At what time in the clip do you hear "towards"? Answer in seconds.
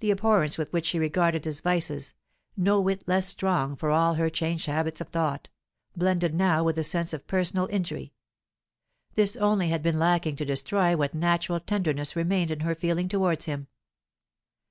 13.08-13.46